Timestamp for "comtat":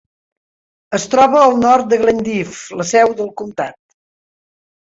3.43-3.79